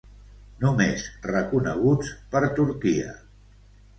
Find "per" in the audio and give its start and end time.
2.33-2.43